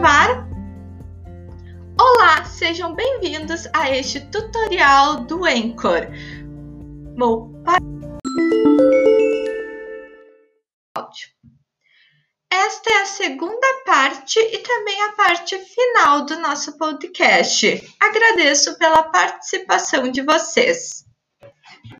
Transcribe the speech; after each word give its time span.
gravar? 0.00 0.48
Olá, 2.00 2.44
sejam 2.46 2.94
bem-vindos 2.94 3.66
a 3.74 3.90
este 3.90 4.20
tutorial 4.30 5.24
do 5.24 5.44
Anchor. 5.44 6.06
Vou 7.18 7.52
áudio. 10.96 11.28
Esta 12.50 12.90
é 12.90 13.02
a 13.02 13.06
segunda 13.06 13.66
parte 13.84 14.38
e 14.38 14.58
também 14.58 15.02
a 15.02 15.12
parte 15.12 15.58
final 15.58 16.24
do 16.24 16.38
nosso 16.38 16.78
podcast. 16.78 17.94
Agradeço 18.00 18.78
pela 18.78 19.02
participação 19.02 20.10
de 20.10 20.22
vocês. 20.22 21.04